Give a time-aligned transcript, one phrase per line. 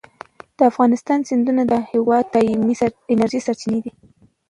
[0.57, 2.75] د افغانستان سیندونه د هېواد د دایمي
[3.11, 3.91] انرژۍ سرچینې دي.